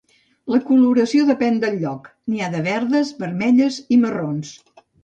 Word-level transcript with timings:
La 0.53 0.59
coloració 0.69 1.27
depèn 1.27 1.61
del 1.65 1.77
lloc: 1.83 2.09
n'hi 2.33 2.43
ha 2.47 2.51
de 2.57 2.65
verdes, 2.71 3.17
vermelles 3.25 3.83
i 3.99 4.05
marrons. 4.09 4.61